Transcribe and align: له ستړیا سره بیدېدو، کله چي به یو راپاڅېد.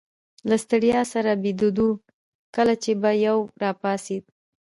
له 0.49 0.55
ستړیا 0.63 1.01
سره 1.13 1.31
بیدېدو، 1.43 1.89
کله 2.55 2.73
چي 2.83 2.91
به 3.01 3.11
یو 3.27 3.37
راپاڅېد. 3.63 4.23